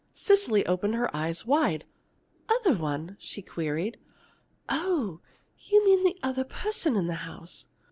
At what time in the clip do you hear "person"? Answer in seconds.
6.43-6.95